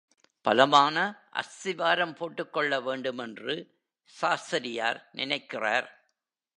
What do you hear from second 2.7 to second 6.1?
வேண்டுமென்று சாஸ்திரியார் நினைக்கிறார்.